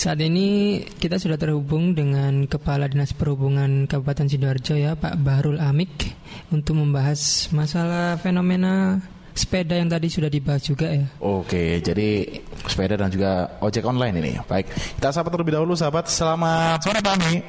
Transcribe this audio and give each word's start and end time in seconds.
Saat 0.00 0.16
ini 0.24 0.80
kita 0.96 1.20
sudah 1.20 1.36
terhubung 1.36 1.92
dengan 1.92 2.48
Kepala 2.48 2.88
Dinas 2.88 3.12
Perhubungan 3.12 3.84
Kabupaten 3.84 4.32
Sidoarjo 4.32 4.72
ya 4.72 4.96
Pak 4.96 5.20
Bahrul 5.20 5.60
Amik 5.60 6.16
untuk 6.48 6.80
membahas 6.80 7.52
masalah 7.52 8.16
fenomena 8.16 8.96
sepeda 9.36 9.76
yang 9.76 9.92
tadi 9.92 10.08
sudah 10.08 10.32
dibahas 10.32 10.64
juga 10.64 10.88
ya. 10.88 11.04
Oke, 11.20 11.84
jadi 11.84 12.32
sepeda 12.64 12.96
dan 12.96 13.12
juga 13.12 13.60
ojek 13.60 13.84
online 13.84 14.24
ini. 14.24 14.32
Baik, 14.48 14.72
kita 14.72 15.12
sapa 15.12 15.28
terlebih 15.28 15.60
dahulu 15.60 15.76
sahabat. 15.76 16.08
Selamat 16.08 16.80
sore 16.80 17.04
Pak 17.04 17.14
Amik. 17.20 17.44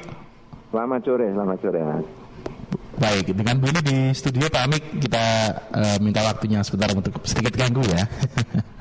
Selamat 0.68 1.00
sore, 1.08 1.26
selamat 1.32 1.56
sore 1.64 1.80
Mas. 1.88 2.06
Baik, 3.00 3.32
dengan 3.32 3.56
Billy 3.64 3.80
di 3.80 3.98
studio 4.12 4.44
Pak 4.52 4.62
Amik 4.68 4.84
kita 5.00 5.24
uh, 5.72 5.96
minta 6.04 6.20
waktunya 6.20 6.60
sebentar 6.60 6.92
untuk 6.92 7.16
sedikit 7.24 7.56
ganggu 7.56 7.80
ya. 7.88 8.04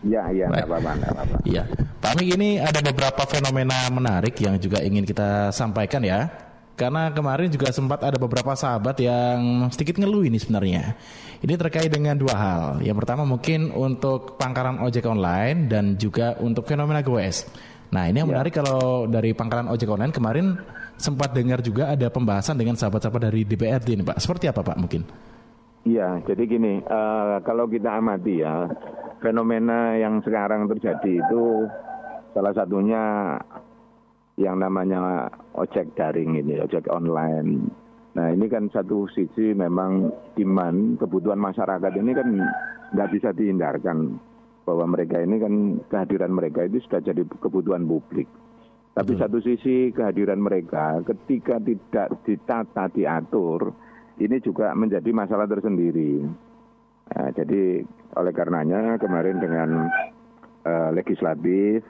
Iya, 0.00 0.22
iya, 0.32 0.44
nggak 0.48 0.64
apa-apa, 0.64 0.90
apa-apa. 0.96 1.36
Iya, 1.44 1.62
Pak 2.00 2.10
Amik 2.16 2.28
ini 2.40 2.56
ada 2.56 2.80
beberapa 2.80 3.22
fenomena 3.28 3.76
menarik 3.92 4.32
yang 4.40 4.56
juga 4.56 4.80
ingin 4.80 5.04
kita 5.04 5.52
sampaikan 5.52 6.00
ya. 6.00 6.32
Karena 6.80 7.12
kemarin 7.12 7.52
juga 7.52 7.68
sempat 7.76 8.00
ada 8.00 8.16
beberapa 8.16 8.56
sahabat 8.56 8.96
yang 9.04 9.68
sedikit 9.68 10.00
ngeluh 10.00 10.24
ini 10.24 10.40
sebenarnya. 10.40 10.96
Ini 11.44 11.52
terkait 11.60 11.92
dengan 11.92 12.16
dua 12.16 12.32
hal. 12.32 12.62
Yang 12.80 13.04
pertama 13.04 13.28
mungkin 13.28 13.68
untuk 13.76 14.40
pangkalan 14.40 14.80
ojek 14.80 15.04
online 15.04 15.68
dan 15.68 16.00
juga 16.00 16.40
untuk 16.40 16.64
fenomena 16.64 17.04
GoS. 17.04 17.44
Nah 17.92 18.08
ini 18.08 18.24
yang 18.24 18.32
ya. 18.32 18.40
menarik 18.40 18.56
kalau 18.56 19.04
dari 19.04 19.36
pangkalan 19.36 19.68
ojek 19.68 19.92
online 19.92 20.08
kemarin 20.08 20.56
sempat 20.96 21.36
dengar 21.36 21.60
juga 21.60 21.92
ada 21.92 22.08
pembahasan 22.08 22.56
dengan 22.56 22.80
sahabat-sahabat 22.80 23.28
dari 23.28 23.44
DPRD 23.44 24.00
ini 24.00 24.04
Pak. 24.04 24.16
Seperti 24.16 24.48
apa 24.48 24.64
Pak 24.64 24.80
mungkin? 24.80 25.04
Iya, 25.80 26.20
jadi 26.28 26.44
gini, 26.44 26.84
uh, 26.84 27.40
kalau 27.40 27.64
kita 27.64 27.88
amati 27.96 28.44
ya, 28.44 28.68
fenomena 29.20 29.94
yang 29.96 30.24
sekarang 30.24 30.66
terjadi 30.66 31.20
itu 31.20 31.68
salah 32.32 32.52
satunya 32.56 33.36
yang 34.40 34.56
namanya 34.56 35.28
ojek 35.52 35.92
daring 35.94 36.40
ini, 36.40 36.58
ojek 36.64 36.88
online. 36.88 37.68
Nah 38.16 38.26
ini 38.32 38.48
kan 38.50 38.66
satu 38.72 39.06
sisi 39.12 39.54
memang 39.54 40.10
demand 40.34 40.98
kebutuhan 40.98 41.38
masyarakat 41.38 41.92
ini 42.00 42.12
kan 42.16 42.28
nggak 42.96 43.10
bisa 43.14 43.30
dihindarkan 43.36 44.18
bahwa 44.66 44.96
mereka 44.96 45.20
ini 45.22 45.36
kan 45.38 45.54
kehadiran 45.86 46.32
mereka 46.34 46.66
itu 46.66 46.82
sudah 46.88 47.04
jadi 47.04 47.22
kebutuhan 47.38 47.86
publik. 47.86 48.26
Tapi 48.90 49.14
satu 49.14 49.38
sisi 49.38 49.94
kehadiran 49.94 50.42
mereka 50.42 50.98
ketika 51.06 51.62
tidak 51.62 52.08
ditata 52.26 52.90
diatur 52.90 53.70
ini 54.18 54.36
juga 54.42 54.74
menjadi 54.74 55.08
masalah 55.14 55.46
tersendiri. 55.46 56.26
Nah, 57.10 57.28
jadi 57.34 57.82
oleh 58.16 58.32
karenanya 58.34 58.98
kemarin 58.98 59.38
dengan 59.42 59.90
uh, 60.66 60.90
legislatif 60.94 61.82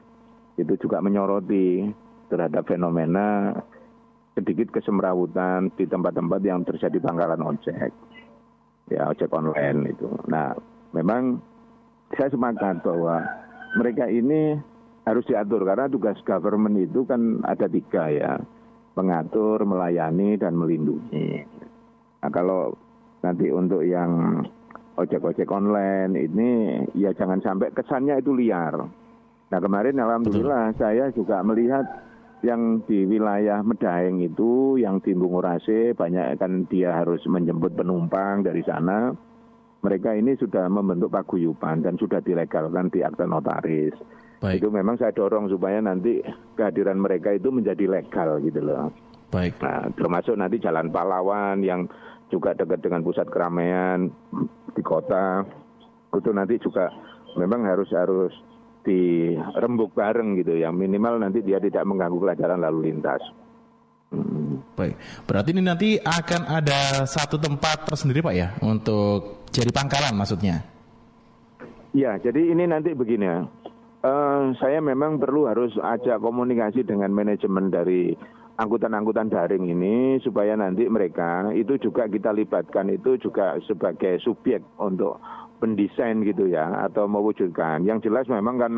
itu 0.57 0.73
juga 0.81 1.01
menyoroti 1.01 1.89
terhadap 2.29 2.69
fenomena 2.69 3.57
sedikit 4.39 4.71
kesemrawutan 4.73 5.69
di 5.75 5.85
tempat-tempat 5.85 6.41
yang 6.47 6.63
terjadi 6.65 7.03
pangkalan 7.03 7.43
ojek, 7.43 7.91
ya 8.89 9.11
ojek 9.11 9.29
online 9.35 9.93
itu. 9.93 10.09
Nah, 10.31 10.55
memang 10.95 11.43
saya 12.15 12.31
sepakat 12.31 12.81
bahwa 12.87 13.21
mereka 13.77 14.07
ini 14.09 14.57
harus 15.05 15.27
diatur 15.27 15.67
karena 15.67 15.91
tugas 15.91 16.19
government 16.23 16.79
itu 16.79 17.03
kan 17.05 17.43
ada 17.43 17.67
tiga 17.67 18.09
ya, 18.11 18.33
mengatur, 18.95 19.63
melayani, 19.67 20.39
dan 20.39 20.55
melindungi. 20.55 21.43
Nah 22.21 22.31
kalau 22.31 22.77
nanti 23.25 23.49
untuk 23.49 23.83
yang 23.85 24.45
ojek-ojek 25.01 25.49
online 25.49 26.13
ini 26.17 26.51
ya 26.93 27.17
jangan 27.17 27.41
sampai 27.41 27.73
kesannya 27.73 28.21
itu 28.21 28.37
liar. 28.37 28.77
Nah 29.51 29.59
kemarin 29.59 29.99
alhamdulillah 29.99 30.77
Betul. 30.77 30.81
saya 30.81 31.05
juga 31.11 31.43
melihat 31.43 31.85
yang 32.41 32.81
di 32.89 33.05
wilayah 33.05 33.61
Medaeng 33.61 34.25
itu 34.25 34.81
yang 34.81 35.01
di 35.05 35.13
Bungurase 35.13 35.93
banyak 35.93 36.41
kan 36.41 36.65
dia 36.69 36.97
harus 36.97 37.21
menjemput 37.29 37.77
penumpang 37.77 38.45
dari 38.45 38.65
sana. 38.65 39.13
Mereka 39.81 40.13
ini 40.13 40.37
sudah 40.37 40.69
membentuk 40.69 41.09
paguyuban 41.09 41.81
dan 41.81 41.97
sudah 41.97 42.21
dilegalkan 42.21 42.93
di 42.93 43.01
akta 43.01 43.25
notaris. 43.25 43.97
Baik. 44.41 44.61
Itu 44.61 44.69
memang 44.69 45.01
saya 45.01 45.13
dorong 45.13 45.49
supaya 45.49 45.81
nanti 45.81 46.21
kehadiran 46.57 47.01
mereka 47.01 47.33
itu 47.33 47.49
menjadi 47.49 47.89
legal 47.89 48.41
gitu 48.45 48.61
loh. 48.61 48.93
Baik. 49.33 49.57
Nah, 49.65 49.89
termasuk 49.97 50.37
nanti 50.37 50.61
Jalan 50.61 50.93
Pahlawan 50.93 51.65
yang 51.65 51.89
juga 52.33 52.55
dekat 52.55 52.81
dengan 52.81 53.03
pusat 53.03 53.27
keramaian 53.29 54.09
di 54.75 54.83
kota 54.83 55.45
itu 56.11 56.31
nanti 56.35 56.59
juga 56.59 56.91
memang 57.39 57.63
harus 57.67 57.91
harus 57.95 58.35
dirembuk 58.81 59.93
bareng 59.93 60.41
gitu 60.41 60.57
ya 60.57 60.73
minimal 60.73 61.21
nanti 61.21 61.45
dia 61.45 61.61
tidak 61.61 61.85
mengganggu 61.85 62.19
pelajaran 62.19 62.61
lalu 62.65 62.91
lintas. 62.91 63.21
Hmm. 64.11 64.59
Baik, 64.75 64.97
berarti 65.29 65.49
ini 65.55 65.63
nanti 65.63 65.89
akan 66.01 66.43
ada 66.49 67.05
satu 67.07 67.39
tempat 67.39 67.87
tersendiri 67.87 68.25
pak 68.25 68.35
ya 68.35 68.49
untuk 68.65 69.47
jadi 69.55 69.71
pangkalan 69.71 70.17
maksudnya? 70.17 70.67
Ya, 71.91 72.19
jadi 72.23 72.55
ini 72.55 72.71
nanti 72.71 72.95
begini 72.95 73.27
ya. 73.27 73.39
Uh, 74.01 74.57
saya 74.57 74.81
memang 74.81 75.21
perlu 75.21 75.45
harus 75.45 75.77
ajak 75.77 76.25
komunikasi 76.25 76.87
dengan 76.89 77.13
manajemen 77.13 77.69
dari 77.69 78.17
angkutan-angkutan 78.61 79.33
daring 79.33 79.73
ini 79.73 80.21
supaya 80.21 80.53
nanti 80.53 80.85
mereka 80.85 81.49
itu 81.57 81.81
juga 81.81 82.05
kita 82.05 82.37
libatkan 82.37 82.93
itu 82.93 83.17
juga 83.17 83.57
sebagai 83.65 84.21
subjek 84.21 84.61
untuk 84.77 85.17
pendesain 85.65 86.21
gitu 86.29 86.53
ya 86.53 86.85
atau 86.85 87.09
mewujudkan. 87.09 87.89
Yang 87.89 88.13
jelas 88.13 88.29
memang 88.29 88.57
kan 88.61 88.73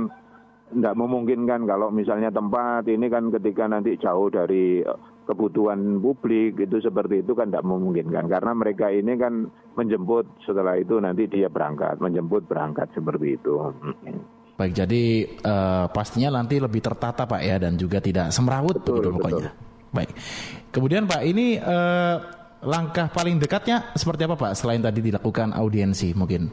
tidak 0.73 0.95
memungkinkan 0.97 1.67
kalau 1.67 1.91
misalnya 1.91 2.31
tempat 2.31 2.87
ini 2.87 3.11
kan 3.11 3.29
ketika 3.35 3.67
nanti 3.69 3.99
jauh 3.99 4.31
dari 4.33 4.81
kebutuhan 5.27 6.03
publik 6.03 6.59
itu 6.59 6.83
seperti 6.83 7.23
itu 7.23 7.37
kan 7.37 7.51
tidak 7.51 7.67
memungkinkan 7.67 8.27
karena 8.27 8.53
mereka 8.57 8.91
ini 8.91 9.15
kan 9.15 9.47
menjemput 9.79 10.27
setelah 10.43 10.75
itu 10.75 10.99
nanti 10.99 11.31
dia 11.31 11.47
berangkat 11.47 12.03
menjemput 12.03 12.47
berangkat 12.51 12.91
seperti 12.97 13.39
itu. 13.39 13.55
Baik, 14.53 14.73
jadi 14.85 15.03
uh, 15.43 15.87
pastinya 15.91 16.39
nanti 16.43 16.61
lebih 16.61 16.85
tertata 16.85 17.25
Pak 17.25 17.41
ya 17.41 17.57
dan 17.57 17.75
juga 17.79 17.99
tidak 18.05 18.31
semrawut 18.35 18.79
betul, 18.79 19.01
begitu 19.01 19.11
pokoknya. 19.17 19.51
Betul. 19.53 19.72
Baik. 19.93 20.11
Kemudian 20.73 21.05
Pak, 21.05 21.23
ini 21.23 21.61
eh, 21.61 22.17
langkah 22.65 23.13
paling 23.13 23.37
dekatnya 23.37 23.93
seperti 23.93 24.25
apa 24.25 24.37
Pak? 24.41 24.53
Selain 24.57 24.81
tadi 24.81 25.05
dilakukan 25.05 25.53
audiensi 25.53 26.17
mungkin 26.17 26.49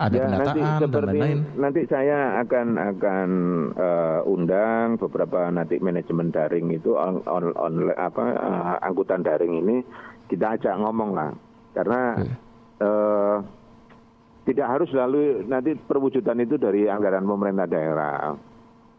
ada 0.00 0.16
ya, 0.16 0.24
pendataan 0.24 0.56
nanti 0.56 0.80
dan 0.80 1.02
lain-lain. 1.12 1.38
Nanti 1.60 1.82
saya 1.84 2.40
akan 2.40 2.66
akan 2.80 3.28
uh, 3.76 4.20
undang 4.24 4.96
beberapa 4.96 5.52
nanti 5.52 5.76
manajemen 5.76 6.32
daring 6.32 6.72
itu 6.72 6.96
on, 6.96 7.20
on, 7.28 7.52
on 7.52 7.92
apa 7.92 8.24
uh, 8.32 8.74
angkutan 8.80 9.20
daring 9.20 9.60
ini 9.60 9.84
kita 10.32 10.56
ajak 10.56 10.80
ngomong 10.80 11.12
lah 11.12 11.30
karena 11.76 12.16
uh, 12.80 13.36
tidak 14.48 14.66
harus 14.72 14.88
lalu 14.96 15.44
nanti 15.44 15.76
perwujudan 15.76 16.40
itu 16.40 16.56
dari 16.56 16.88
anggaran 16.88 17.28
pemerintah 17.28 17.68
daerah 17.68 18.32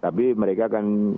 tapi 0.05 0.37
mereka 0.37 0.69
kan 0.69 1.17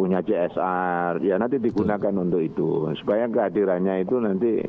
punya 0.00 0.24
CSR, 0.24 1.20
ya 1.20 1.36
nanti 1.36 1.60
digunakan 1.60 2.08
Betul. 2.08 2.24
untuk 2.24 2.40
itu 2.40 2.70
supaya 2.96 3.28
kehadirannya 3.28 4.08
itu 4.08 4.16
nanti 4.16 4.64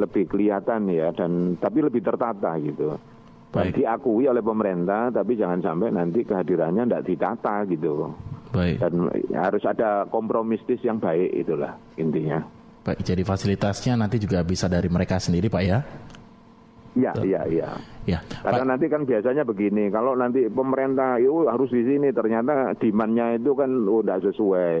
lebih 0.00 0.24
kelihatan 0.24 0.88
ya 0.88 1.12
dan 1.12 1.60
tapi 1.60 1.84
lebih 1.84 2.00
tertata 2.00 2.56
gitu. 2.56 2.96
Baik. 3.50 3.82
diakui 3.82 4.30
oleh 4.30 4.46
pemerintah, 4.46 5.10
tapi 5.10 5.34
jangan 5.34 5.58
sampai 5.58 5.90
nanti 5.90 6.22
kehadirannya 6.22 6.86
tidak 6.86 7.02
ditata 7.02 7.66
gitu. 7.66 8.14
Baik. 8.54 8.78
Dan 8.78 9.10
harus 9.34 9.66
ada 9.66 10.06
kompromistis 10.06 10.78
yang 10.86 11.02
baik 11.02 11.34
itulah 11.34 11.74
intinya. 11.98 12.46
Baik, 12.86 13.02
jadi 13.02 13.26
fasilitasnya 13.26 13.98
nanti 13.98 14.22
juga 14.22 14.46
bisa 14.46 14.70
dari 14.70 14.86
mereka 14.86 15.18
sendiri, 15.18 15.50
Pak 15.50 15.62
ya? 15.66 15.82
Iya, 16.98 17.12
iya, 17.22 17.40
iya. 17.46 17.68
Ya. 18.08 18.18
Karena 18.42 18.66
Pak. 18.66 18.70
nanti 18.74 18.86
kan 18.90 19.02
biasanya 19.06 19.46
begini, 19.46 19.92
kalau 19.94 20.18
nanti 20.18 20.50
pemerintah 20.50 21.22
itu 21.22 21.46
harus 21.46 21.70
di 21.70 21.86
sini, 21.86 22.10
ternyata 22.10 22.74
demandnya 22.82 23.38
itu 23.38 23.54
kan 23.54 23.70
udah 23.86 24.18
sesuai. 24.18 24.74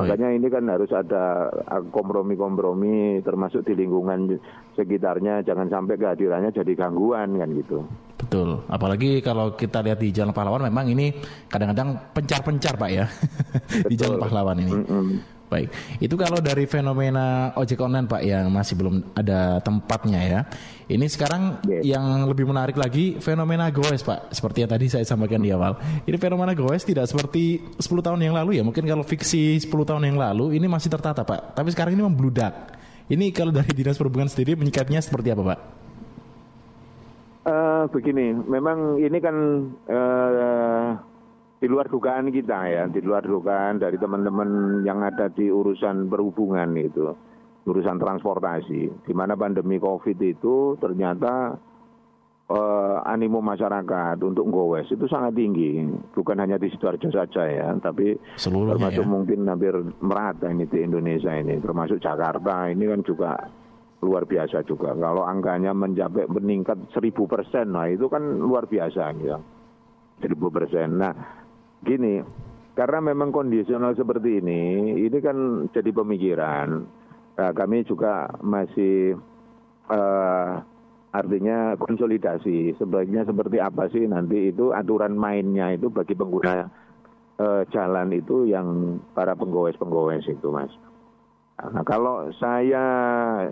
Makanya 0.00 0.32
ini 0.32 0.48
kan 0.48 0.64
harus 0.70 0.88
ada 0.96 1.52
kompromi-kompromi, 1.92 3.20
termasuk 3.20 3.68
di 3.68 3.76
lingkungan 3.76 4.40
sekitarnya, 4.72 5.44
jangan 5.44 5.68
sampai 5.68 6.00
kehadirannya 6.00 6.54
jadi 6.54 6.72
gangguan 6.72 7.36
kan 7.36 7.50
gitu. 7.52 7.84
Betul. 8.16 8.64
Apalagi 8.70 9.20
kalau 9.20 9.52
kita 9.52 9.84
lihat 9.84 10.00
di 10.00 10.08
Jalan 10.14 10.32
Pahlawan, 10.32 10.64
memang 10.64 10.88
ini 10.88 11.12
kadang-kadang 11.50 12.14
pencar-pencar 12.16 12.80
pak 12.80 12.90
ya 12.92 13.04
di 13.90 13.94
Jalan 13.98 14.16
Pahlawan 14.16 14.56
ini. 14.62 14.72
Mm 14.72 14.86
-mm. 14.86 15.06
Baik, 15.50 15.98
itu 15.98 16.14
kalau 16.14 16.38
dari 16.38 16.62
fenomena 16.70 17.50
ojek 17.58 17.82
online 17.82 18.06
Pak 18.06 18.22
yang 18.22 18.46
masih 18.54 18.78
belum 18.78 19.18
ada 19.18 19.58
tempatnya 19.58 20.20
ya. 20.22 20.40
Ini 20.86 21.02
sekarang 21.10 21.58
yes. 21.66 21.82
yang 21.82 22.22
lebih 22.30 22.46
menarik 22.46 22.78
lagi 22.78 23.18
fenomena 23.18 23.66
goes 23.74 24.06
Pak. 24.06 24.30
Seperti 24.30 24.62
yang 24.62 24.70
tadi 24.70 24.86
saya 24.86 25.02
sampaikan 25.02 25.42
di 25.42 25.50
awal. 25.50 25.74
Ini 26.06 26.14
fenomena 26.22 26.54
goes 26.54 26.86
tidak 26.86 27.10
seperti 27.10 27.58
10 27.82 27.82
tahun 27.82 28.22
yang 28.22 28.38
lalu 28.38 28.58
ya. 28.58 28.64
Mungkin 28.64 28.86
kalau 28.86 29.02
fiksi 29.02 29.58
10 29.58 29.66
tahun 29.66 30.06
yang 30.06 30.22
lalu 30.22 30.54
ini 30.54 30.70
masih 30.70 30.86
tertata 30.86 31.26
Pak. 31.26 31.58
Tapi 31.58 31.68
sekarang 31.74 31.98
ini 31.98 32.06
membludak. 32.06 32.78
Ini 33.10 33.34
kalau 33.34 33.50
dari 33.50 33.74
Dinas 33.74 33.98
Perhubungan 33.98 34.30
sendiri 34.30 34.54
menyikapinya 34.54 35.02
seperti 35.02 35.34
apa 35.34 35.42
Pak? 35.42 35.60
Uh, 37.40 37.84
begini, 37.90 38.38
memang 38.46 39.02
ini 39.02 39.18
kan 39.18 39.34
uh, 39.90 41.09
di 41.60 41.66
luar 41.68 41.92
dugaan 41.92 42.32
kita 42.32 42.58
ya, 42.72 42.84
di 42.88 43.04
luar 43.04 43.20
dugaan 43.20 43.76
dari 43.76 44.00
teman-teman 44.00 44.80
yang 44.80 45.04
ada 45.04 45.28
di 45.28 45.52
urusan 45.52 46.08
perhubungan 46.08 46.72
itu, 46.80 47.12
urusan 47.68 48.00
transportasi, 48.00 49.04
di 49.04 49.12
mana 49.12 49.36
pandemi 49.36 49.76
COVID 49.76 50.16
itu 50.24 50.80
ternyata 50.80 51.52
uh, 52.48 52.96
animo 53.04 53.44
masyarakat 53.44 54.16
untuk 54.24 54.48
gowes 54.48 54.88
itu 54.88 55.04
sangat 55.04 55.36
tinggi, 55.36 55.84
bukan 56.16 56.40
hanya 56.40 56.56
di 56.56 56.72
sidoarjo 56.72 57.12
saja 57.12 57.44
ya, 57.44 57.68
tapi 57.76 58.16
Seluruhnya 58.40 58.80
termasuk 58.80 59.04
ya? 59.04 59.12
mungkin 59.12 59.38
hampir 59.44 59.74
merata 60.00 60.48
ini 60.48 60.64
di 60.64 60.80
Indonesia 60.80 61.36
ini, 61.36 61.60
termasuk 61.60 62.00
Jakarta 62.00 62.72
ini 62.72 62.88
kan 62.88 63.04
juga 63.04 63.36
luar 64.00 64.24
biasa 64.24 64.64
juga. 64.64 64.96
Kalau 64.96 65.28
angkanya 65.28 65.76
mencapai 65.76 66.24
meningkat 66.24 66.88
seribu 66.96 67.28
persen, 67.28 67.76
nah 67.76 67.84
itu 67.84 68.08
kan 68.08 68.24
luar 68.40 68.64
biasa 68.64 69.12
gitu. 69.20 69.36
Seribu 70.20 70.52
persen. 70.52 71.00
Nah, 71.00 71.12
gini, 71.84 72.20
karena 72.76 72.98
memang 73.12 73.34
kondisional 73.34 73.92
seperti 73.92 74.40
ini, 74.40 74.94
ini 75.04 75.18
kan 75.20 75.68
jadi 75.74 75.90
pemikiran. 75.92 76.68
Nah, 77.36 77.50
kami 77.56 77.84
juga 77.88 78.28
masih 78.44 79.16
uh, 79.88 80.60
artinya 81.10 81.74
konsolidasi. 81.80 82.76
Sebaiknya 82.76 83.24
seperti 83.24 83.58
apa 83.58 83.88
sih 83.88 84.04
nanti 84.06 84.52
itu 84.52 84.70
aturan 84.76 85.16
mainnya 85.16 85.72
itu 85.74 85.88
bagi 85.88 86.14
pengguna 86.14 86.68
uh, 87.40 87.62
jalan 87.72 88.12
itu 88.14 88.46
yang 88.46 89.00
para 89.16 89.32
penggowes-penggowes 89.34 90.28
itu, 90.28 90.48
mas. 90.52 90.72
Nah, 91.60 91.84
kalau 91.84 92.32
saya 92.40 92.84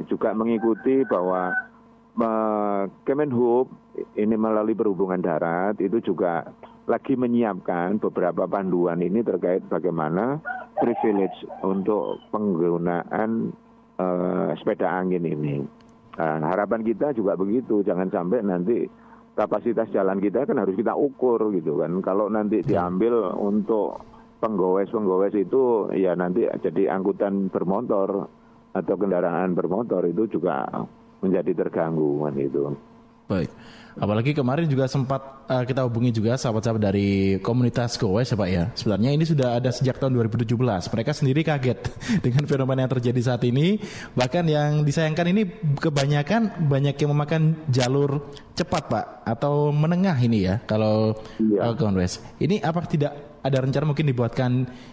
juga 0.08 0.32
mengikuti 0.32 1.04
bahwa 1.04 1.52
uh, 2.16 2.88
Kemenhub 3.04 3.68
ini 4.16 4.32
melalui 4.32 4.72
perhubungan 4.72 5.20
darat 5.20 5.76
itu 5.76 6.00
juga 6.00 6.48
lagi 6.88 7.14
menyiapkan 7.14 8.00
beberapa 8.00 8.48
panduan 8.48 9.04
ini 9.04 9.20
terkait 9.20 9.60
bagaimana 9.68 10.40
privilege 10.80 11.44
untuk 11.60 12.18
penggunaan 12.32 13.52
uh, 14.00 14.50
sepeda 14.56 14.88
angin 14.88 15.28
ini. 15.28 15.60
Nah, 16.18 16.50
harapan 16.50 16.82
kita 16.82 17.14
juga 17.14 17.38
begitu, 17.38 17.86
jangan 17.86 18.10
sampai 18.10 18.42
nanti 18.42 18.90
kapasitas 19.38 19.86
jalan 19.94 20.18
kita 20.18 20.42
kan 20.50 20.58
harus 20.58 20.74
kita 20.74 20.96
ukur 20.96 21.54
gitu 21.54 21.78
kan. 21.78 22.02
Kalau 22.02 22.26
nanti 22.26 22.66
diambil 22.66 23.38
untuk 23.38 24.02
penggowes-penggowes 24.42 25.34
itu 25.38 25.94
ya 25.94 26.18
nanti 26.18 26.50
jadi 26.58 26.90
angkutan 26.90 27.52
bermotor 27.54 28.26
atau 28.74 28.94
kendaraan 28.98 29.54
bermotor 29.54 30.10
itu 30.10 30.26
juga 30.26 30.66
menjadi 31.22 31.54
terganggu 31.54 32.26
kan 32.26 32.34
itu. 32.34 32.62
Baik. 33.28 33.52
Apalagi 33.98 34.30
kemarin 34.30 34.70
juga 34.70 34.86
sempat 34.86 35.42
uh, 35.50 35.66
kita 35.66 35.82
hubungi 35.82 36.14
juga 36.14 36.38
sahabat-sahabat 36.38 36.78
dari 36.78 37.42
komunitas 37.42 37.98
Gowes 37.98 38.30
ya 38.30 38.38
Pak 38.38 38.48
ya. 38.48 38.64
Sebenarnya 38.78 39.10
ini 39.10 39.26
sudah 39.26 39.58
ada 39.58 39.74
sejak 39.74 39.98
tahun 39.98 40.14
2017. 40.22 40.54
Mereka 40.94 41.10
sendiri 41.10 41.42
kaget 41.42 41.82
dengan 42.24 42.46
fenomena 42.46 42.86
yang 42.86 42.92
terjadi 42.94 43.34
saat 43.34 43.42
ini. 43.42 43.82
Bahkan 44.14 44.44
yang 44.46 44.86
disayangkan 44.86 45.26
ini 45.34 45.42
kebanyakan 45.82 46.70
banyak 46.70 46.94
yang 46.94 47.10
memakan 47.10 47.42
jalur 47.66 48.30
cepat 48.54 48.86
Pak 48.86 49.06
atau 49.26 49.74
menengah 49.74 50.14
ini 50.22 50.46
ya 50.46 50.62
kalau 50.62 51.18
ya. 51.42 51.74
uh, 51.74 51.74
Ini 52.38 52.62
apa 52.62 52.86
tidak 52.86 53.42
ada 53.42 53.58
rencana 53.66 53.82
mungkin 53.82 54.06
dibuatkan 54.06 54.50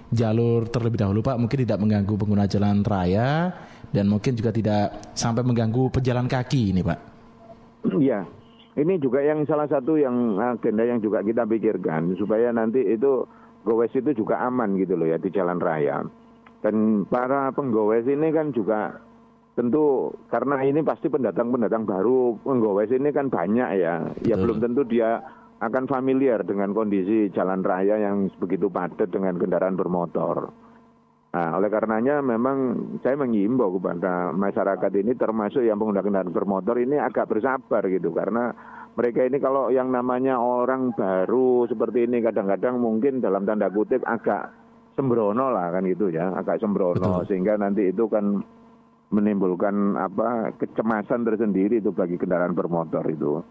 jalur 0.10 0.66
terlebih 0.74 0.98
dahulu 0.98 1.22
Pak? 1.22 1.38
Mungkin 1.38 1.62
tidak 1.62 1.78
mengganggu 1.78 2.14
pengguna 2.18 2.50
jalan 2.50 2.82
raya 2.82 3.54
dan 3.94 4.10
mungkin 4.10 4.34
juga 4.34 4.50
tidak 4.50 5.14
sampai 5.14 5.46
mengganggu 5.46 5.94
pejalan 5.94 6.26
kaki 6.26 6.74
ini 6.74 6.82
Pak. 6.82 7.15
Iya, 7.94 8.26
ini 8.76 9.00
juga 9.00 9.22
yang 9.22 9.46
salah 9.48 9.70
satu 9.70 9.96
yang 9.96 10.42
agenda 10.42 10.84
yang 10.84 11.00
juga 11.00 11.24
kita 11.24 11.48
pikirkan 11.48 12.18
supaya 12.20 12.52
nanti 12.52 12.84
itu 12.84 13.24
gowes 13.64 13.94
itu 13.96 14.12
juga 14.12 14.42
aman 14.44 14.76
gitu 14.78 15.00
loh 15.00 15.08
ya 15.08 15.18
di 15.22 15.30
jalan 15.32 15.62
raya. 15.62 16.04
Dan 16.60 17.06
para 17.06 17.54
penggowes 17.54 18.10
ini 18.10 18.34
kan 18.34 18.50
juga 18.50 18.98
tentu 19.56 20.12
karena 20.28 20.60
ini 20.66 20.82
pasti 20.84 21.08
pendatang-pendatang 21.08 21.88
baru 21.88 22.36
penggowes 22.42 22.90
ini 22.90 23.14
kan 23.14 23.30
banyak 23.30 23.70
ya. 23.80 23.96
Ya 24.26 24.36
belum 24.36 24.60
tentu 24.60 24.84
dia 24.84 25.22
akan 25.64 25.88
familiar 25.88 26.44
dengan 26.44 26.76
kondisi 26.76 27.32
jalan 27.32 27.64
raya 27.64 27.96
yang 27.96 28.28
begitu 28.42 28.68
padat 28.68 29.08
dengan 29.14 29.40
kendaraan 29.40 29.80
bermotor. 29.80 30.52
Nah, 31.36 31.60
oleh 31.60 31.68
karenanya 31.68 32.24
memang 32.24 32.80
saya 33.04 33.20
mengimbau 33.20 33.76
kepada 33.76 34.32
masyarakat 34.32 34.88
ini 34.96 35.20
termasuk 35.20 35.68
yang 35.68 35.76
pengguna 35.76 36.00
kendaraan 36.00 36.32
bermotor 36.32 36.80
ini 36.80 36.96
agak 36.96 37.28
bersabar 37.28 37.84
gitu 37.92 38.16
karena 38.16 38.56
mereka 38.96 39.28
ini 39.28 39.44
kalau 39.44 39.68
yang 39.68 39.92
namanya 39.92 40.40
orang 40.40 40.96
baru 40.96 41.68
seperti 41.68 42.08
ini 42.08 42.24
kadang-kadang 42.24 42.80
mungkin 42.80 43.20
dalam 43.20 43.44
tanda 43.44 43.68
kutip 43.68 44.00
agak 44.08 44.48
sembrono 44.96 45.52
lah 45.52 45.76
kan 45.76 45.84
gitu 45.84 46.08
ya, 46.08 46.32
agak 46.40 46.64
sembrono 46.64 47.20
Betul. 47.20 47.28
sehingga 47.28 47.60
nanti 47.60 47.92
itu 47.92 48.08
kan 48.08 48.40
menimbulkan 49.12 50.00
apa 50.00 50.56
kecemasan 50.56 51.28
tersendiri 51.28 51.84
itu 51.84 51.92
bagi 51.92 52.16
kendaraan 52.16 52.56
bermotor 52.56 53.04
itu. 53.12 53.44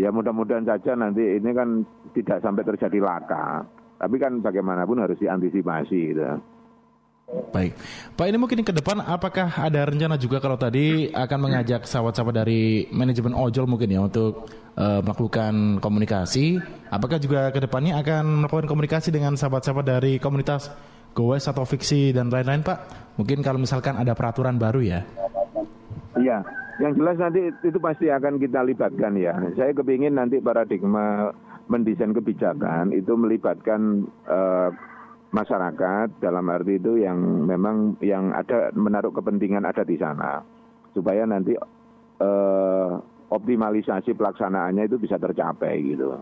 Ya 0.00 0.08
mudah-mudahan 0.08 0.64
saja 0.64 0.96
nanti 0.96 1.36
ini 1.36 1.52
kan 1.52 1.84
tidak 2.16 2.40
sampai 2.40 2.64
terjadi 2.64 3.04
laka. 3.04 3.68
Tapi 4.00 4.16
kan 4.16 4.40
bagaimanapun 4.40 5.04
harus 5.04 5.20
diantisipasi 5.20 6.16
gitu. 6.16 6.24
Baik, 7.28 7.76
Pak 8.16 8.24
ini 8.24 8.40
mungkin 8.40 8.64
ke 8.64 8.72
depan 8.72 9.04
apakah 9.04 9.52
ada 9.60 9.84
rencana 9.84 10.16
juga 10.16 10.40
kalau 10.40 10.56
tadi 10.56 11.12
akan 11.12 11.38
mengajak 11.44 11.84
sahabat-sahabat 11.84 12.40
dari 12.40 12.88
manajemen 12.88 13.36
ojol 13.36 13.68
mungkin 13.68 13.92
ya 13.92 14.00
untuk 14.00 14.48
uh, 14.80 15.04
melakukan 15.04 15.76
komunikasi? 15.84 16.56
Apakah 16.88 17.20
juga 17.20 17.52
ke 17.52 17.60
depannya 17.60 18.00
akan 18.00 18.48
melakukan 18.48 18.64
komunikasi 18.64 19.12
dengan 19.12 19.36
sahabat-sahabat 19.36 19.84
dari 19.84 20.16
komunitas 20.16 20.72
Gowes 21.12 21.44
atau 21.44 21.68
Fiksi 21.68 22.16
dan 22.16 22.32
lain-lain 22.32 22.64
Pak? 22.64 23.12
Mungkin 23.20 23.44
kalau 23.44 23.60
misalkan 23.60 24.00
ada 24.00 24.16
peraturan 24.16 24.56
baru 24.56 24.80
ya? 24.80 25.04
Iya, 26.16 26.40
yang 26.80 26.96
jelas 26.96 27.20
nanti 27.20 27.52
itu 27.60 27.76
pasti 27.76 28.08
akan 28.08 28.40
kita 28.40 28.64
libatkan 28.64 29.12
ya. 29.20 29.36
Saya 29.52 29.76
kepingin 29.76 30.16
nanti 30.16 30.40
paradigma 30.40 31.28
mendesain 31.68 32.16
kebijakan 32.16 32.96
itu 32.96 33.12
melibatkan 33.12 34.08
uh, 34.24 34.72
masyarakat 35.28 36.24
dalam 36.24 36.48
arti 36.48 36.80
itu 36.80 37.04
yang 37.04 37.20
memang 37.44 38.00
yang 38.00 38.32
ada 38.32 38.72
menaruh 38.72 39.12
kepentingan 39.12 39.68
ada 39.68 39.84
di 39.84 40.00
sana 40.00 40.40
supaya 40.96 41.28
nanti 41.28 41.52
eh, 42.18 42.90
optimalisasi 43.28 44.16
pelaksanaannya 44.16 44.88
itu 44.88 44.96
bisa 44.96 45.20
tercapai 45.20 45.84
gitu. 45.84 46.16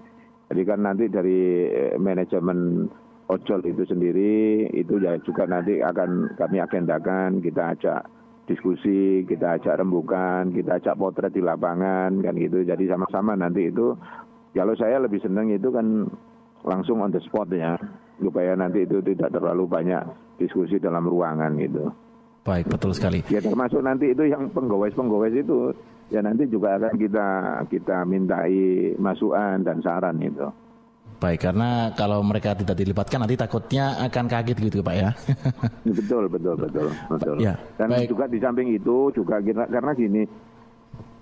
Jadi 0.51 0.63
kan 0.67 0.81
nanti 0.83 1.07
dari 1.07 1.71
eh, 1.71 1.95
manajemen 1.99 2.91
ojol 3.31 3.61
itu 3.67 3.83
sendiri 3.87 4.71
itu 4.75 4.99
ya 5.03 5.19
juga 5.23 5.47
nanti 5.47 5.79
akan 5.83 6.35
kami 6.35 6.59
agendakan 6.63 7.43
kita 7.43 7.79
ajak 7.79 8.01
diskusi, 8.47 9.27
kita 9.27 9.59
ajak 9.59 9.83
rembukan, 9.83 10.55
kita 10.55 10.79
ajak 10.79 10.99
potret 10.99 11.35
di 11.35 11.43
lapangan 11.43 12.23
kan 12.23 12.35
gitu. 12.39 12.63
Jadi 12.63 12.91
sama-sama 12.91 13.39
nanti 13.39 13.71
itu 13.71 13.95
kalau 14.55 14.75
saya 14.75 14.99
lebih 14.99 15.23
senang 15.23 15.51
itu 15.51 15.71
kan 15.71 16.11
langsung 16.67 17.03
on 17.03 17.15
the 17.15 17.23
spot 17.23 17.47
ya 17.55 17.79
supaya 18.21 18.57
nanti 18.57 18.85
itu 18.85 19.01
tidak 19.05 19.33
terlalu 19.33 19.65
banyak 19.69 20.03
diskusi 20.41 20.81
dalam 20.81 21.05
ruangan 21.05 21.53
gitu. 21.61 21.85
Baik, 22.47 22.71
betul 22.71 22.95
sekali. 22.95 23.27
Ya 23.27 23.43
termasuk 23.43 23.83
nanti 23.83 24.15
itu 24.15 24.23
yang 24.31 24.47
penggowes-penggowes 24.55 25.35
itu 25.35 25.75
ya 26.15 26.23
nanti 26.23 26.47
juga 26.47 26.79
akan 26.79 26.95
kita 26.95 27.29
kita 27.67 28.07
mintai 28.07 28.95
masukan 28.97 29.67
dan 29.67 29.83
saran 29.83 30.23
itu. 30.23 30.47
Baik, 31.17 31.49
karena 31.49 31.97
kalau 31.97 32.21
mereka 32.21 32.53
tidak 32.53 32.77
dilibatkan 32.77 33.25
nanti 33.25 33.41
takutnya 33.41 33.97
akan 34.05 34.25
kaget 34.29 34.57
gitu 34.69 34.85
Pak 34.85 34.95
ya. 34.95 35.11
betul, 35.97 36.29
betul, 36.29 36.55
betul, 36.61 36.89
betul. 37.09 37.37
Ya, 37.41 37.57
dan 37.81 37.89
baik. 37.89 38.13
juga 38.13 38.29
di 38.29 38.39
samping 38.39 38.69
itu 38.77 39.11
juga 39.17 39.41
kita, 39.41 39.65
karena 39.65 39.97
gini 39.97 40.23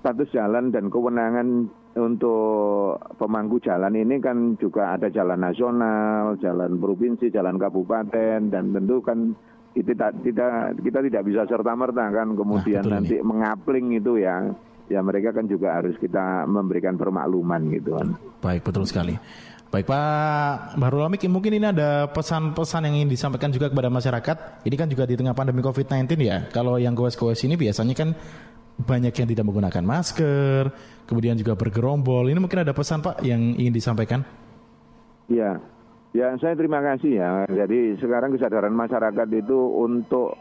status 0.03 0.29
jalan 0.35 0.75
dan 0.75 0.91
kewenangan 0.91 1.71
untuk 1.95 2.99
pemangku 3.19 3.63
jalan 3.63 3.95
ini 3.95 4.19
kan 4.19 4.59
juga 4.59 4.99
ada 4.99 5.07
jalan 5.11 5.39
nasional, 5.39 6.35
jalan 6.43 6.79
provinsi, 6.83 7.31
jalan 7.31 7.55
kabupaten 7.55 8.51
dan 8.51 8.65
tentu 8.75 8.99
kan 8.99 9.35
kita 9.75 10.11
tidak 10.23 10.79
kita 10.83 10.99
tidak 11.03 11.23
bisa 11.27 11.43
serta 11.51 11.75
merta 11.75 12.07
kan 12.11 12.35
kemudian 12.39 12.87
nah, 12.87 12.99
nanti 12.99 13.19
ini. 13.19 13.27
mengapling 13.27 13.87
itu 13.99 14.23
ya 14.23 14.55
ya 14.87 15.01
mereka 15.03 15.35
kan 15.35 15.51
juga 15.51 15.75
harus 15.83 15.99
kita 15.99 16.47
memberikan 16.47 16.99
permakluman 16.99 17.63
gitu 17.75 17.99
kan. 17.99 18.19
Baik 18.43 18.67
betul 18.67 18.87
sekali. 18.87 19.15
Baik 19.75 19.91
Pak 19.91 20.79
Baru 20.79 21.03
Lamik, 21.03 21.27
mungkin 21.27 21.59
ini 21.59 21.67
ada 21.67 22.07
pesan-pesan 22.15 22.87
yang 22.87 22.95
ingin 23.03 23.11
disampaikan 23.11 23.51
juga 23.51 23.67
kepada 23.67 23.91
masyarakat. 23.91 24.63
Ini 24.63 24.75
kan 24.79 24.87
juga 24.87 25.03
di 25.03 25.19
tengah 25.19 25.35
pandemi 25.35 25.67
COVID-19 25.67 26.15
ya. 26.23 26.47
Kalau 26.55 26.79
yang 26.79 26.95
goes-goes 26.95 27.43
ini 27.43 27.59
biasanya 27.59 27.91
kan 27.91 28.15
banyak 28.75 29.15
yang 29.15 29.29
tidak 29.31 29.45
menggunakan 29.47 29.85
masker, 29.87 30.63
kemudian 31.07 31.39
juga 31.39 31.55
bergerombol. 31.55 32.27
Ini 32.27 32.39
mungkin 32.43 32.67
ada 32.67 32.75
pesan 32.75 33.01
Pak 33.01 33.23
yang 33.23 33.55
ingin 33.55 33.75
disampaikan? 33.75 34.27
Ya, 35.31 35.63
ya 36.11 36.35
saya 36.43 36.59
terima 36.59 36.83
kasih 36.83 37.23
ya. 37.23 37.31
Jadi 37.47 37.97
sekarang 38.03 38.35
kesadaran 38.35 38.75
masyarakat 38.75 39.29
itu 39.31 39.59
untuk 39.79 40.35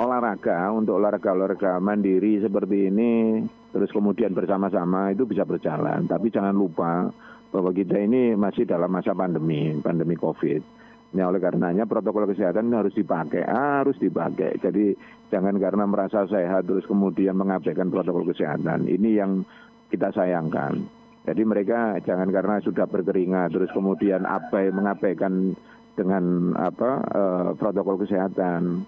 olahraga, 0.00 0.72
untuk 0.72 0.96
olahraga-olahraga 0.98 1.78
mandiri 1.78 2.40
seperti 2.40 2.88
ini, 2.88 3.44
terus 3.70 3.92
kemudian 3.92 4.32
bersama-sama 4.32 5.12
itu 5.14 5.28
bisa 5.28 5.46
berjalan. 5.46 6.08
Tapi 6.08 6.32
jangan 6.32 6.56
lupa 6.56 7.12
bahwa 7.50 7.70
kita 7.74 7.98
ini 7.98 8.34
masih 8.38 8.66
dalam 8.66 8.90
masa 8.90 9.14
pandemi, 9.14 9.74
pandemi 9.82 10.14
COVID. 10.18 10.79
Ya 11.10 11.26
oleh 11.26 11.42
karenanya 11.42 11.90
protokol 11.90 12.30
kesehatan 12.30 12.70
harus 12.70 12.94
dipakai, 12.94 13.42
harus 13.42 13.98
dipakai. 13.98 14.62
Jadi 14.62 14.94
jangan 15.26 15.58
karena 15.58 15.82
merasa 15.82 16.22
sehat 16.30 16.70
terus 16.70 16.86
kemudian 16.86 17.34
mengabaikan 17.34 17.90
protokol 17.90 18.30
kesehatan. 18.30 18.86
Ini 18.86 19.10
yang 19.18 19.42
kita 19.90 20.14
sayangkan. 20.14 20.86
Jadi 21.26 21.42
mereka 21.42 21.98
jangan 22.06 22.30
karena 22.30 22.62
sudah 22.62 22.86
berkeringat 22.86 23.52
terus 23.52 23.68
kemudian 23.74 24.22
abai 24.22 24.70
mengabaikan 24.70 25.52
dengan 25.98 26.54
apa 26.56 26.90
uh, 27.02 27.48
protokol 27.58 28.00
kesehatan. 28.00 28.86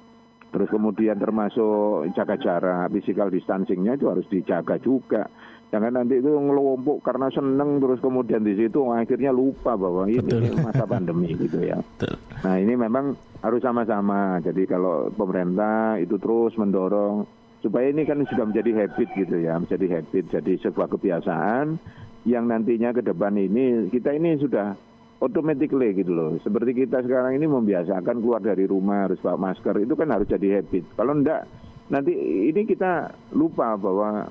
Terus 0.53 0.69
kemudian 0.69 1.17
termasuk 1.17 2.13
jaga 2.13 2.37
jarak, 2.37 2.93
physical 2.93 3.33
distancingnya 3.33 3.97
itu 3.97 4.07
harus 4.07 4.29
dijaga 4.29 4.77
juga. 4.79 5.25
Jangan 5.73 6.05
nanti 6.05 6.21
itu 6.21 6.29
ngelompok 6.29 7.01
karena 7.01 7.33
seneng 7.33 7.81
terus 7.81 7.97
kemudian 8.05 8.45
di 8.45 8.53
situ 8.61 8.93
akhirnya 8.93 9.33
lupa 9.33 9.73
bahwa 9.73 10.05
ini 10.05 10.21
Betul. 10.21 10.61
masa 10.61 10.85
pandemi 10.85 11.33
gitu 11.33 11.65
ya. 11.65 11.81
Betul. 11.81 12.13
Nah 12.45 12.61
ini 12.61 12.77
memang 12.77 13.17
harus 13.41 13.65
sama-sama. 13.65 14.37
Jadi 14.45 14.69
kalau 14.69 15.09
pemerintah 15.17 15.97
itu 15.97 16.21
terus 16.21 16.53
mendorong 16.61 17.25
supaya 17.65 17.89
ini 17.89 18.05
kan 18.05 18.21
sudah 18.29 18.45
menjadi 18.53 18.85
habit 18.85 19.09
gitu 19.17 19.37
ya, 19.41 19.57
menjadi 19.57 19.87
habit, 19.97 20.25
jadi 20.35 20.53
sebuah 20.67 20.93
kebiasaan 20.93 21.81
yang 22.29 22.51
nantinya 22.51 22.93
ke 22.93 23.01
depan 23.01 23.33
ini 23.39 23.89
kita 23.89 24.13
ini 24.13 24.37
sudah 24.45 24.77
automatically 25.25 25.95
gitu 25.97 26.13
loh. 26.13 26.37
Seperti 26.43 26.85
kita 26.85 27.01
sekarang 27.01 27.39
ini 27.39 27.49
membiasakan 27.49 28.21
keluar 28.21 28.45
dari 28.45 28.69
rumah 28.69 29.09
harus 29.09 29.23
pakai 29.25 29.41
masker 29.41 29.75
itu 29.89 29.95
kan 29.97 30.11
harus 30.11 30.29
jadi 30.29 30.61
habit. 30.61 30.85
Kalau 30.99 31.17
enggak 31.17 31.49
nanti 31.89 32.13
ini 32.51 32.67
kita 32.67 33.15
lupa 33.33 33.79
bahwa 33.79 34.27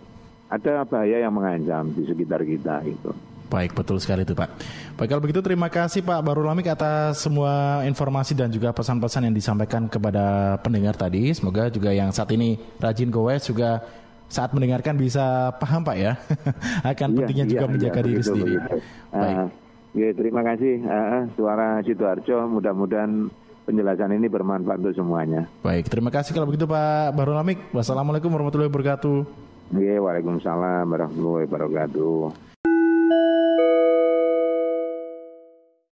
ada 0.51 0.83
bahaya 0.83 1.23
yang 1.23 1.31
mengancam 1.31 1.95
di 1.95 2.03
sekitar 2.03 2.43
kita 2.43 2.83
itu. 2.83 3.11
Baik, 3.51 3.75
betul 3.75 3.99
sekali 3.99 4.23
itu 4.23 4.31
Pak. 4.31 4.47
Baik, 4.95 5.07
kalau 5.11 5.23
begitu 5.23 5.43
terima 5.43 5.67
kasih 5.67 5.99
Pak 6.07 6.23
Baru 6.23 6.47
Lamik 6.47 6.71
atas 6.71 7.19
semua 7.19 7.83
informasi 7.83 8.31
dan 8.31 8.47
juga 8.47 8.71
pesan-pesan 8.71 9.27
yang 9.27 9.35
disampaikan 9.35 9.91
kepada 9.91 10.55
pendengar 10.63 10.95
tadi. 10.95 11.35
Semoga 11.35 11.67
juga 11.67 11.91
yang 11.91 12.15
saat 12.15 12.31
ini 12.31 12.55
rajin 12.79 13.11
gowes 13.11 13.43
juga 13.43 13.83
saat 14.31 14.55
mendengarkan 14.55 14.95
bisa 14.95 15.51
paham 15.59 15.83
Pak 15.83 15.97
ya. 15.99 16.15
Akan 16.95 17.11
iya, 17.11 17.17
pentingnya 17.19 17.45
iya, 17.47 17.51
juga 17.51 17.65
iya, 17.67 17.71
menjaga 17.75 17.99
diri 17.99 18.15
begitu, 18.15 18.29
sendiri. 18.31 18.55
Begitu. 18.55 18.77
Baik. 19.11 19.35
Uh, 19.35 19.47
ya, 19.99 20.09
terima 20.15 20.41
kasih 20.47 20.73
uh, 20.87 21.21
suara 21.35 21.67
Sidoarjo. 21.83 22.37
Mudah-mudahan 22.55 23.11
penjelasan 23.67 24.15
ini 24.15 24.31
bermanfaat 24.31 24.79
untuk 24.79 24.95
semuanya. 24.95 25.51
Baik, 25.59 25.91
terima 25.91 26.07
kasih 26.07 26.31
kalau 26.31 26.47
begitu 26.47 26.63
Pak 26.63 27.19
Baru 27.19 27.35
Lamik. 27.35 27.67
Wassalamualaikum 27.75 28.31
warahmatullahi 28.31 28.71
wabarakatuh. 28.71 29.50
Iya, 29.71 30.03
Waalaikumsalam 30.03 30.83
warahmatullahi 30.83 31.47
wabarakatuh. 31.47 32.60